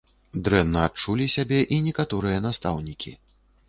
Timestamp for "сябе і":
1.35-1.81